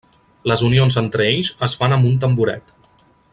[0.51, 2.75] Les unions entre ells, es fan amb un tamboret.